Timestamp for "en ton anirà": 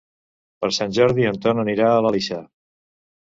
1.33-1.91